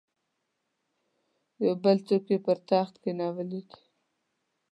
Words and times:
یو 1.65 1.73
بل 1.83 1.97
څوک 2.07 2.23
یې 2.31 2.37
پر 2.45 2.57
تخت 2.69 2.93
کښېنولی 3.01 3.61
دی. 3.69 3.81